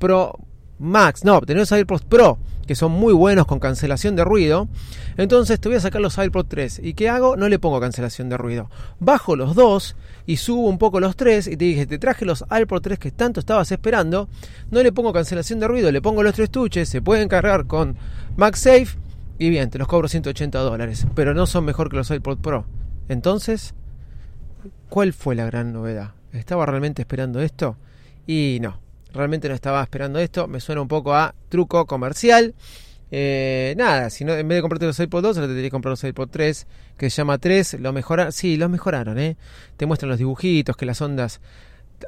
Pro 0.00 0.40
Max, 0.78 1.24
no, 1.24 1.40
tenés 1.40 1.62
los 1.62 1.72
AirPods 1.72 2.04
Pro, 2.04 2.38
que 2.66 2.74
son 2.74 2.92
muy 2.92 3.12
buenos 3.12 3.46
con 3.46 3.58
cancelación 3.58 4.16
de 4.16 4.24
ruido. 4.24 4.68
Entonces 5.16 5.60
te 5.60 5.68
voy 5.68 5.76
a 5.76 5.80
sacar 5.80 6.00
los 6.00 6.18
AirPods 6.18 6.48
3. 6.48 6.80
¿Y 6.82 6.94
qué 6.94 7.08
hago? 7.08 7.36
No 7.36 7.48
le 7.48 7.58
pongo 7.58 7.80
cancelación 7.80 8.28
de 8.28 8.36
ruido. 8.36 8.70
Bajo 8.98 9.36
los 9.36 9.54
dos 9.54 9.96
y 10.26 10.38
subo 10.38 10.68
un 10.68 10.78
poco 10.78 11.00
los 11.00 11.16
tres 11.16 11.46
y 11.46 11.56
te 11.56 11.64
dije, 11.64 11.86
te 11.86 11.98
traje 11.98 12.24
los 12.24 12.44
AirPods 12.48 12.82
3 12.82 12.98
que 12.98 13.10
tanto 13.10 13.40
estabas 13.40 13.70
esperando. 13.70 14.28
No 14.70 14.82
le 14.82 14.92
pongo 14.92 15.12
cancelación 15.12 15.60
de 15.60 15.68
ruido, 15.68 15.92
le 15.92 16.02
pongo 16.02 16.22
los 16.22 16.34
tres 16.34 16.50
tuches, 16.50 16.88
se 16.88 17.02
pueden 17.02 17.28
cargar 17.28 17.66
con 17.66 17.96
MagSafe 18.36 18.98
y 19.38 19.50
bien, 19.50 19.70
te 19.70 19.78
los 19.78 19.88
cobro 19.88 20.08
180 20.08 20.58
dólares. 20.58 21.06
Pero 21.14 21.34
no 21.34 21.46
son 21.46 21.64
mejor 21.64 21.90
que 21.90 21.96
los 21.96 22.10
AirPods 22.10 22.40
Pro. 22.40 22.64
Entonces, 23.08 23.74
¿cuál 24.88 25.12
fue 25.12 25.34
la 25.34 25.44
gran 25.44 25.72
novedad? 25.72 26.12
¿Estaba 26.32 26.66
realmente 26.66 27.02
esperando 27.02 27.40
esto? 27.40 27.76
Y 28.26 28.58
no, 28.60 28.78
realmente 29.14 29.48
no 29.48 29.54
estaba 29.54 29.82
esperando 29.82 30.18
esto. 30.18 30.46
Me 30.48 30.60
suena 30.60 30.82
un 30.82 30.88
poco 30.88 31.14
a 31.14 31.34
truco 31.48 31.86
comercial. 31.86 32.54
Eh, 33.10 33.74
nada, 33.76 34.10
si 34.10 34.24
no, 34.24 34.34
en 34.34 34.48
vez 34.48 34.56
de 34.56 34.62
comprarte 34.62 34.86
los 34.86 34.98
iPod 34.98 35.22
2, 35.22 35.36
ahora 35.36 35.46
te 35.46 35.52
tendrías 35.52 35.68
que 35.68 35.70
comprar 35.70 35.92
los 35.92 36.02
iPod 36.02 36.28
3, 36.30 36.66
que 36.96 37.10
se 37.10 37.16
llama 37.16 37.38
3. 37.38 37.74
Lo 37.80 37.92
mejoraron, 37.92 38.32
sí, 38.32 38.56
los 38.56 38.68
mejoraron, 38.68 39.18
¿eh? 39.18 39.36
Te 39.76 39.86
muestran 39.86 40.10
los 40.10 40.18
dibujitos, 40.18 40.76
que 40.76 40.86
las 40.86 41.00
ondas. 41.00 41.40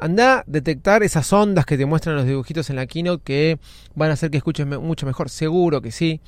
Anda 0.00 0.40
a 0.40 0.44
detectar 0.46 1.02
esas 1.04 1.32
ondas 1.32 1.64
que 1.64 1.78
te 1.78 1.86
muestran 1.86 2.16
los 2.16 2.26
dibujitos 2.26 2.68
en 2.70 2.76
la 2.76 2.86
keynote 2.86 3.22
que 3.22 3.58
van 3.94 4.10
a 4.10 4.14
hacer 4.14 4.30
que 4.30 4.38
escuches 4.38 4.66
mucho 4.66 5.06
mejor. 5.06 5.30
Seguro 5.30 5.80
que 5.80 5.92
sí. 5.92 6.20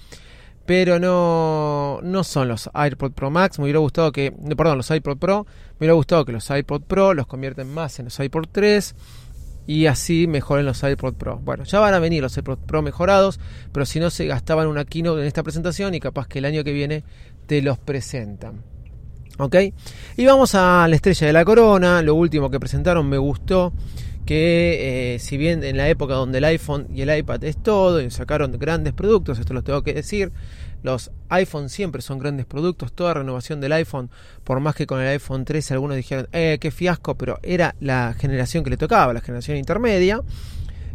Pero 0.65 1.01
no, 1.01 1.99
no 2.03 2.25
son 2.25 2.49
los 2.49 2.71
iPod 2.75 3.13
Pro 3.13 3.31
Max. 3.31 3.59
Me 3.59 3.65
hubiera 3.65 3.81
gustado 3.81 4.13
que. 4.13 4.33
Perdón, 4.57 4.77
los 4.77 4.91
iPod 4.91 5.17
Pro. 5.17 5.47
Me 5.73 5.79
hubiera 5.87 5.95
gustado 5.95 6.25
que 6.25 6.33
los 6.33 6.49
iPod 6.51 6.83
Pro 6.83 7.15
los 7.15 7.27
convierten 7.27 7.73
más 7.73 7.99
en 7.99 8.05
los 8.05 8.21
iPod 8.21 8.47
3 8.53 8.95
y 9.69 9.85
así 9.85 10.27
mejoren 10.27 10.65
los 10.65 10.83
iPod 10.83 11.13
Pro. 11.15 11.41
Bueno, 11.45 11.65
ya 11.65 11.79
van 11.79 11.93
a 11.93 11.99
venir 11.99 12.23
los 12.23 12.35
iPod 12.39 12.57
Pro 12.57 12.81
mejorados, 12.81 13.39
pero 13.71 13.85
si 13.85 14.01
no 14.01 14.09
se 14.09 14.27
gastaban 14.27 14.67
una 14.67 14.87
keynote 14.87 15.21
en 15.21 15.27
esta 15.27 15.43
presentación 15.43 15.95
y 15.95 16.01
capaz 16.01 16.27
que 16.27 16.39
el 16.39 16.47
año 16.47 16.65
que 16.65 16.73
viene 16.73 17.05
te 17.47 17.61
los 17.61 17.79
presentan. 17.79 18.63
¿Ok? 19.39 19.57
Y 20.17 20.25
vamos 20.25 20.55
a 20.55 20.89
la 20.89 20.97
estrella 20.97 21.27
de 21.27 21.33
la 21.35 21.45
corona. 21.45 22.01
Lo 22.01 22.15
último 22.15 22.51
que 22.51 22.59
presentaron 22.59 23.11
me 23.11 23.19
gustó. 23.19 23.75
Que 24.25 25.15
eh, 25.15 25.19
si 25.19 25.37
bien 25.37 25.63
en 25.63 25.77
la 25.77 25.89
época 25.91 26.15
donde 26.15 26.39
el 26.39 26.45
iPhone 26.45 26.87
y 26.95 27.03
el 27.03 27.15
iPad 27.15 27.45
es 27.45 27.63
todo 27.63 28.01
y 28.01 28.11
sacaron 28.11 28.53
grandes 28.53 28.95
productos, 28.95 29.39
esto 29.39 29.53
lo 29.53 29.63
tengo 29.63 29.83
que 29.83 29.93
decir, 29.93 30.33
los 30.83 31.11
iPhone 31.29 31.69
siempre 31.69 32.03
son 32.03 32.19
grandes 32.19 32.47
productos, 32.47 32.93
toda 32.93 33.15
renovación 33.15 33.61
del 33.61 33.73
iPhone, 33.73 34.11
por 34.45 34.61
más 34.61 34.75
que 34.75 34.87
con 34.87 35.01
el 35.01 35.09
iPhone 35.09 35.45
13 35.45 35.75
algunos 35.75 35.97
dijeron, 35.97 36.29
eh, 36.33 36.59
qué 36.61 36.71
fiasco, 36.71 37.17
pero 37.17 37.39
era 37.43 37.75
la 37.81 38.15
generación 38.19 38.65
que 38.65 38.71
le 38.71 38.77
tocaba, 38.77 39.13
la 39.13 39.21
generación 39.21 39.57
intermedia. 39.57 40.23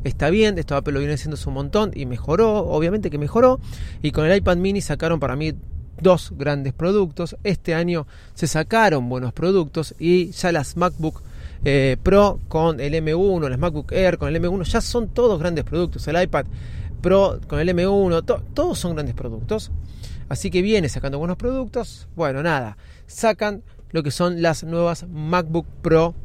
Está 0.04 0.30
bien, 0.30 0.58
esto 0.58 0.76
Apple 0.76 0.94
lo 0.94 1.00
viene 1.00 1.14
haciendo 1.14 1.38
un 1.46 1.54
montón 1.54 1.92
y 1.96 2.06
mejoró, 2.06 2.58
obviamente 2.58 3.10
que 3.10 3.18
mejoró. 3.18 3.60
Y 4.02 4.12
con 4.12 4.26
el 4.26 4.36
iPad 4.36 4.58
mini 4.58 4.82
sacaron 4.82 5.20
para 5.20 5.38
mí 5.38 5.54
dos 6.02 6.34
grandes 6.36 6.74
productos. 6.74 7.38
Este 7.44 7.74
año 7.74 8.06
se 8.34 8.48
sacaron 8.48 9.08
buenos 9.08 9.32
productos 9.32 9.96
y 10.00 10.32
ya 10.32 10.52
las 10.52 10.76
MacBook 10.76 11.24
eh, 11.64 11.96
Pro 12.04 12.40
con 12.50 12.82
el 12.82 12.94
M1, 12.94 13.50
las 13.50 13.60
MacBook 13.60 13.94
Air 13.94 14.18
con 14.18 14.28
el 14.28 14.42
M1, 14.42 14.64
ya 14.64 14.82
son 14.82 15.08
todos 15.08 15.40
grandes 15.40 15.64
productos. 15.64 16.06
El 16.10 16.22
iPad 16.22 16.46
Pro 17.04 17.40
con 17.48 17.60
el 17.60 17.70
M1, 17.70 18.24
todos 18.56 18.80
son 18.80 18.96
grandes 18.96 19.14
productos. 19.14 19.72
Así 20.30 20.50
que 20.50 20.64
viene 20.64 20.90
sacando 20.90 21.20
buenos 21.20 21.38
productos. 21.38 22.08
Bueno, 22.16 22.42
nada, 22.42 22.78
sacan 23.06 23.62
lo 23.92 24.02
que 24.02 24.10
son 24.10 24.42
las 24.42 24.64
nuevas 24.64 25.06
MacBook 25.08 25.68
Pro 25.84 26.16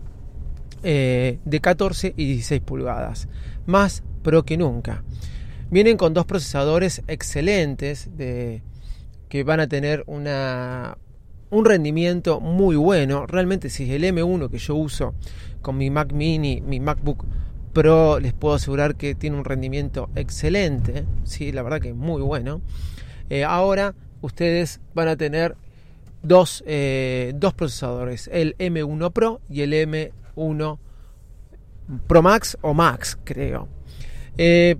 eh, 0.83 1.41
de 1.45 1.61
14 1.61 2.15
y 2.17 2.25
16 2.25 2.63
pulgadas. 2.63 3.29
Más 3.67 4.03
Pro 4.23 4.45
que 4.45 4.57
nunca. 4.57 5.03
Vienen 5.71 5.97
con 5.99 6.15
dos 6.15 6.25
procesadores 6.25 7.03
excelentes 7.09 8.17
de, 8.17 8.63
que 9.29 9.43
van 9.43 9.61
a 9.61 9.67
tener 9.67 10.05
una, 10.07 10.97
un 11.51 11.65
rendimiento 11.65 12.41
muy 12.41 12.77
bueno. 12.77 13.27
Realmente 13.27 13.69
si 13.69 13.85
es 13.85 13.91
el 13.91 14.05
M1 14.05 14.49
que 14.49 14.59
yo 14.59 14.77
uso 14.77 15.15
con 15.61 15.77
mi 15.77 15.91
Mac 15.91 16.13
mini, 16.13 16.61
mi 16.61 16.79
MacBook 16.79 17.27
Pro, 17.79 18.19
les 18.19 18.33
puedo 18.33 18.57
asegurar 18.57 18.97
que 18.97 19.15
tiene 19.15 19.37
un 19.37 19.45
rendimiento 19.45 20.11
excelente. 20.17 21.05
Sí, 21.23 21.53
la 21.53 21.63
verdad 21.63 21.81
que 21.81 21.95
muy 21.95 22.21
bueno. 22.23 22.61
Eh, 23.31 23.45
ahora 23.45 23.95
ustedes 24.21 24.81
van 24.95 25.07
a 25.07 25.17
tener 25.17 25.55
dos, 26.25 26.65
eh, 26.67 27.33
dos 27.37 27.55
procesadores, 27.55 28.29
el 28.33 28.57
M1 28.59 29.13
Pro 29.13 29.41
y 29.49 29.61
el 29.61 29.73
M1 29.75 30.79
Pro 32.09 32.23
Max 32.23 32.59
o 32.63 32.75
Max, 32.75 33.17
creo. 33.23 33.69
Eh, 34.37 34.77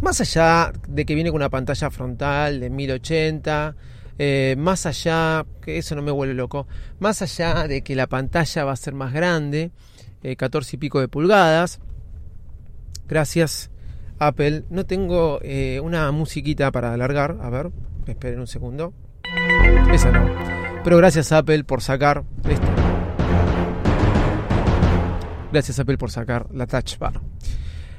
más 0.00 0.22
allá 0.22 0.72
de 0.88 1.04
que 1.04 1.14
viene 1.14 1.28
con 1.28 1.36
una 1.36 1.50
pantalla 1.50 1.90
frontal 1.90 2.60
de 2.60 2.70
1080, 2.70 3.76
eh, 4.18 4.54
más 4.56 4.86
allá, 4.86 5.44
que 5.60 5.76
eso 5.76 5.94
no 5.94 6.00
me 6.00 6.12
vuelve 6.12 6.32
loco, 6.32 6.66
más 6.98 7.20
allá 7.20 7.68
de 7.68 7.82
que 7.82 7.94
la 7.94 8.06
pantalla 8.06 8.64
va 8.64 8.72
a 8.72 8.76
ser 8.76 8.94
más 8.94 9.12
grande, 9.12 9.70
14 10.34 10.70
eh, 10.70 10.76
y 10.76 10.78
pico 10.78 11.00
de 11.00 11.08
pulgadas, 11.08 11.80
gracias 13.06 13.70
Apple, 14.18 14.64
no 14.70 14.86
tengo 14.86 15.38
eh, 15.42 15.80
una 15.82 16.10
musiquita 16.10 16.72
para 16.72 16.92
alargar, 16.92 17.36
a 17.40 17.50
ver, 17.50 17.70
esperen 18.06 18.40
un 18.40 18.46
segundo, 18.46 18.92
esa 19.92 20.10
no, 20.10 20.26
pero 20.82 20.96
gracias 20.96 21.32
Apple 21.32 21.64
por 21.64 21.82
sacar 21.82 22.24
esto. 22.48 22.66
Gracias 25.52 25.78
Apple 25.78 25.96
por 25.96 26.10
sacar 26.10 26.46
la 26.52 26.66
Touch 26.66 26.98
Bar. 26.98 27.20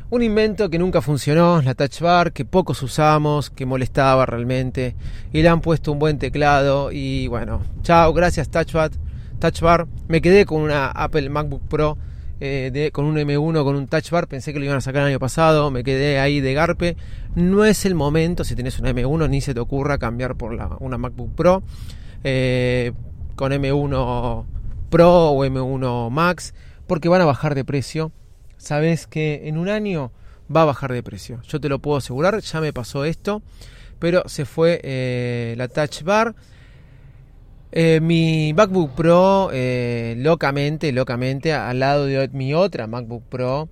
Un 0.10 0.22
invento 0.22 0.70
que 0.70 0.80
nunca 0.80 1.02
funcionó, 1.02 1.62
la 1.62 1.76
Touch 1.76 2.02
Bar, 2.02 2.32
que 2.32 2.46
pocos 2.46 2.82
usamos, 2.84 3.50
que 3.50 3.66
molestaba 3.66 4.26
realmente. 4.26 4.96
Y 5.34 5.42
le 5.42 5.50
han 5.50 5.60
puesto 5.60 5.92
un 5.92 6.00
buen 6.00 6.20
teclado. 6.20 6.92
Y 6.92 7.28
bueno, 7.28 7.64
chao, 7.82 8.14
gracias 8.14 8.50
Touch 8.50 8.74
Bar. 8.74 8.92
Touch 9.40 9.60
Bar. 9.60 9.88
Me 10.08 10.22
quedé 10.22 10.46
con 10.46 10.62
una 10.62 10.88
Apple 10.92 11.30
MacBook 11.30 11.68
Pro 11.68 11.98
eh, 12.40 12.90
con 12.94 13.06
un 13.06 13.16
M1, 13.18 13.64
con 13.64 13.76
un 13.76 13.88
Touch 13.88 14.10
Bar. 14.10 14.28
Pensé 14.28 14.54
que 14.54 14.60
lo 14.60 14.66
iban 14.66 14.78
a 14.78 14.82
sacar 14.82 15.04
el 15.04 15.10
año 15.10 15.20
pasado. 15.20 15.72
Me 15.72 15.84
quedé 15.84 16.20
ahí 16.20 16.42
de 16.42 16.54
garpe. 16.54 16.98
No 17.36 17.66
es 17.66 17.86
el 17.86 17.96
momento, 17.96 18.44
si 18.44 18.56
tienes 18.56 18.80
un 18.80 18.86
M1, 18.86 19.30
ni 19.30 19.42
se 19.42 19.54
te 19.54 19.60
ocurra 19.60 19.98
cambiar 19.98 20.36
por 20.36 20.58
una 20.80 20.98
MacBook 20.98 21.36
Pro. 21.36 21.64
Eh, 22.24 22.94
con 23.36 23.52
M1 23.52 24.46
Pro 24.90 25.32
o 25.32 25.46
M1 25.46 26.10
Max. 26.10 26.54
Porque 26.88 27.10
van 27.10 27.22
a 27.22 27.26
bajar 27.26 27.56
de 27.56 27.66
precio 27.66 28.12
sabes 28.58 29.08
que 29.08 29.48
en 29.48 29.58
un 29.58 29.70
año 29.70 30.12
va 30.54 30.64
a 30.64 30.66
bajar 30.66 30.92
de 30.92 31.04
precio. 31.04 31.42
Yo 31.48 31.60
te 31.60 31.70
lo 31.70 31.80
puedo 31.80 31.98
asegurar, 31.98 32.40
ya 32.40 32.62
me 32.62 32.74
pasó 32.74 33.06
esto, 33.06 33.42
pero 34.00 34.24
se 34.28 34.46
fue 34.46 34.82
eh, 34.84 35.56
la 35.58 35.68
Touch 35.68 36.04
Bar. 36.04 36.36
Eh, 37.80 38.02
mi 38.02 38.56
MacBook 38.56 38.96
Pro, 38.96 39.52
eh, 39.54 40.16
locamente, 40.18 40.92
locamente, 40.92 41.54
al 41.54 41.78
lado 41.78 42.08
de 42.08 42.28
mi 42.30 42.56
otra 42.56 42.88
MacBook 42.88 43.26
Pro 43.30 43.70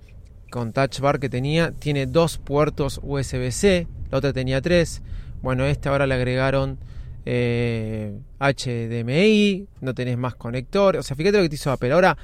con 0.52 0.74
Touch 0.74 1.00
Bar 1.00 1.20
que 1.20 1.28
tenía, 1.28 1.72
tiene 1.72 2.06
dos 2.06 2.38
puertos 2.38 3.00
USB-C, 3.02 3.88
la 4.12 4.20
otra 4.20 4.32
tenía 4.32 4.62
tres. 4.62 5.02
Bueno, 5.42 5.66
esta 5.66 5.90
ahora 5.90 6.06
le 6.06 6.14
agregaron 6.14 6.78
HDMI, 7.26 9.68
no 9.82 9.96
tenés 9.96 10.20
más 10.20 10.36
conector. 10.36 10.98
O 10.98 11.02
sea, 11.02 11.16
fíjate 11.16 11.38
lo 11.38 11.44
que 11.44 11.50
te 11.50 11.56
hizo 11.56 11.72
Apple. 11.72 11.92
Ahora 11.92 12.16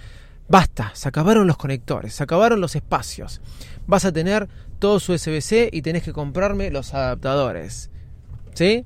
Basta, 0.47 0.91
se 0.93 1.09
acabaron 1.09 1.47
los 1.47 1.57
conectores, 1.57 2.13
se 2.13 2.21
acabaron 2.21 2.61
los 2.61 2.75
espacios. 2.75 3.41
Vas 3.87 4.05
a 4.05 4.11
tener 4.11 4.47
todo 4.77 4.99
su 4.99 5.13
USB-C 5.13 5.71
y 5.71 5.81
tenés 5.81 6.03
que 6.03 6.13
comprarme 6.13 6.69
los 6.69 6.93
adaptadores. 6.93 7.89
¿Sí? 8.53 8.85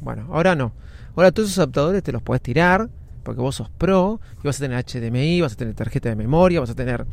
Bueno, 0.00 0.28
ahora 0.30 0.54
no. 0.54 0.72
Ahora 1.18 1.32
todos 1.32 1.48
esos 1.48 1.58
adaptadores 1.58 2.00
te 2.04 2.12
los 2.12 2.22
puedes 2.22 2.40
tirar 2.40 2.90
porque 3.24 3.40
vos 3.40 3.56
sos 3.56 3.68
pro 3.70 4.20
y 4.40 4.46
vas 4.46 4.62
a 4.62 4.68
tener 4.68 4.84
HDMI, 4.84 5.40
vas 5.40 5.54
a 5.54 5.56
tener 5.56 5.74
tarjeta 5.74 6.08
de 6.08 6.14
memoria, 6.14 6.60
vas 6.60 6.70
a 6.70 6.76
tener 6.76 7.06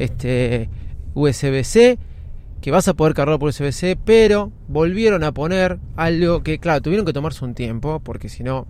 este 0.00 0.68
USB-C 1.14 1.96
que 2.60 2.70
vas 2.72 2.88
a 2.88 2.94
poder 2.94 3.14
cargar 3.14 3.38
por 3.38 3.50
USB-C, 3.50 3.96
pero 4.04 4.50
volvieron 4.66 5.22
a 5.22 5.30
poner 5.30 5.78
algo 5.94 6.42
que, 6.42 6.58
claro, 6.58 6.82
tuvieron 6.82 7.06
que 7.06 7.12
tomarse 7.12 7.44
un 7.44 7.54
tiempo 7.54 8.00
porque 8.00 8.28
si 8.28 8.42
no 8.42 8.66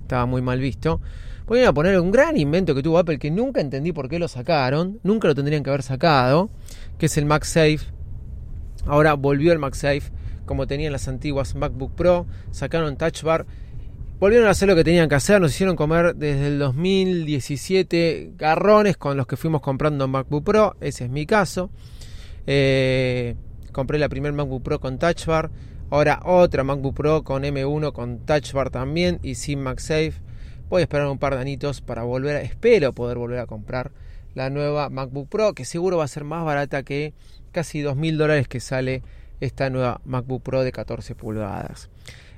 estaba 0.00 0.24
muy 0.24 0.40
mal 0.40 0.58
visto 0.58 1.02
Voy 1.46 1.62
a 1.62 1.74
poner 1.74 2.00
un 2.00 2.10
gran 2.10 2.38
invento 2.38 2.74
que 2.74 2.82
tuvo 2.82 2.96
Apple 2.96 3.18
que 3.18 3.30
nunca 3.30 3.60
entendí 3.60 3.92
por 3.92 4.08
qué 4.08 4.18
lo 4.18 4.28
sacaron, 4.28 5.00
nunca 5.02 5.28
lo 5.28 5.34
tendrían 5.34 5.62
que 5.62 5.68
haber 5.68 5.82
sacado, 5.82 6.48
que 6.96 7.04
es 7.04 7.18
el 7.18 7.26
MagSafe. 7.26 7.80
Ahora 8.86 9.12
volvió 9.12 9.52
el 9.52 9.58
MagSafe 9.58 10.10
como 10.46 10.66
tenían 10.66 10.92
las 10.92 11.08
antiguas 11.08 11.54
MacBook 11.54 11.92
Pro, 11.92 12.26
sacaron 12.50 12.96
Touch 12.96 13.22
Bar, 13.22 13.46
volvieron 14.18 14.48
a 14.48 14.50
hacer 14.50 14.68
lo 14.68 14.76
que 14.76 14.84
tenían 14.84 15.08
que 15.08 15.14
hacer, 15.14 15.40
nos 15.40 15.52
hicieron 15.52 15.76
comer 15.76 16.14
desde 16.14 16.48
el 16.48 16.58
2017 16.58 18.32
garrones 18.36 18.96
con 18.96 19.16
los 19.16 19.26
que 19.26 19.36
fuimos 19.36 19.60
comprando 19.60 20.08
MacBook 20.08 20.44
Pro, 20.44 20.76
ese 20.80 21.04
es 21.04 21.10
mi 21.10 21.26
caso. 21.26 21.70
Eh, 22.46 23.36
compré 23.72 23.98
la 23.98 24.08
primera 24.08 24.34
MacBook 24.34 24.62
Pro 24.62 24.80
con 24.80 24.98
Touch 24.98 25.26
Bar, 25.26 25.50
ahora 25.90 26.20
otra 26.24 26.64
MacBook 26.64 26.94
Pro 26.94 27.24
con 27.24 27.42
M1 27.42 27.92
con 27.92 28.24
Touch 28.24 28.52
Bar 28.52 28.70
también 28.70 29.18
y 29.22 29.34
sin 29.34 29.60
MagSafe. 29.60 30.14
Voy 30.68 30.80
a 30.80 30.84
esperar 30.84 31.08
un 31.08 31.18
par 31.18 31.34
de 31.34 31.40
anitos 31.40 31.80
para 31.80 32.02
volver, 32.02 32.36
a, 32.36 32.40
espero 32.40 32.92
poder 32.92 33.18
volver 33.18 33.40
a 33.40 33.46
comprar 33.46 33.92
la 34.34 34.50
nueva 34.50 34.90
MacBook 34.90 35.28
Pro, 35.28 35.54
que 35.54 35.64
seguro 35.64 35.98
va 35.98 36.04
a 36.04 36.08
ser 36.08 36.24
más 36.24 36.44
barata 36.44 36.82
que 36.82 37.14
casi 37.52 37.82
2.000 37.82 38.16
dólares 38.16 38.48
que 38.48 38.60
sale 38.60 39.02
esta 39.40 39.70
nueva 39.70 40.00
MacBook 40.04 40.42
Pro 40.42 40.62
de 40.62 40.72
14 40.72 41.14
pulgadas. 41.14 41.90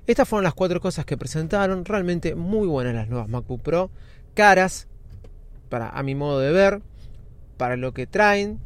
Estas 0.06 0.28
fueron 0.28 0.44
las 0.44 0.54
cuatro 0.54 0.80
cosas 0.80 1.04
que 1.04 1.16
presentaron, 1.16 1.84
realmente 1.84 2.34
muy 2.34 2.68
buenas 2.68 2.94
las 2.94 3.08
nuevas 3.08 3.28
MacBook 3.28 3.62
Pro, 3.62 3.90
caras, 4.34 4.86
para 5.68 5.88
a 5.88 6.02
mi 6.02 6.14
modo 6.14 6.38
de 6.38 6.52
ver, 6.52 6.80
para 7.56 7.76
lo 7.76 7.92
que 7.92 8.06
traen, 8.06 8.60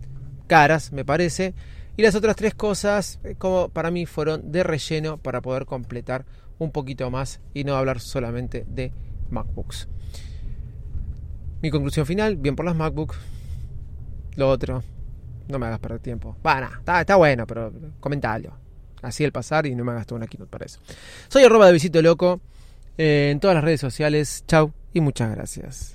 caras 0.47 0.92
me 0.92 1.04
parece, 1.04 1.54
y 1.97 2.02
las 2.02 2.14
otras 2.14 2.37
tres 2.37 2.54
cosas 2.54 3.20
eh, 3.25 3.37
como 3.38 3.68
para 3.70 3.90
mí 3.90 4.04
fueron 4.04 4.52
de 4.52 4.62
relleno 4.62 5.16
para 5.16 5.40
poder 5.40 5.64
completar 5.64 6.26
un 6.59 6.73
poquito 6.73 7.11
más 7.11 7.40
y 7.54 7.64
no 7.64 7.76
hablar 7.76 8.00
solamente 8.00 8.66
de 8.68 8.92
MacBooks. 9.30 9.88
Mi 11.62 11.70
conclusión 11.70 12.06
final, 12.06 12.37
bien 12.37 12.56
por 12.56 12.64
las 12.64 12.76
MacBooks. 12.76 13.16
Lo 14.37 14.49
otro, 14.49 14.82
no 15.49 15.59
me 15.59 15.66
hagas 15.66 15.78
perder 15.78 16.00
tiempo. 16.00 16.37
Bueno, 16.42 16.68
está, 16.78 17.16
bueno, 17.16 17.47
pero 17.47 17.73
comentalo. 17.99 18.56
Así 19.02 19.25
el 19.25 19.33
pasar 19.33 19.66
y 19.66 19.75
no 19.75 19.85
me 19.85 19.92
hagas 19.92 20.07
toda 20.07 20.19
una 20.19 20.26
keynote 20.26 20.50
para 20.50 20.66
eso. 20.66 20.80
Soy 21.28 21.45
arroba 21.45 21.66
de 21.66 21.73
Visito 21.73 22.02
Loco 22.02 22.40
eh, 22.99 23.30
en 23.30 23.40
todas 23.40 23.54
las 23.54 23.64
redes 23.64 23.80
sociales. 23.80 24.45
Chau 24.47 24.73
y 24.92 25.00
muchas 25.00 25.30
gracias. 25.35 25.95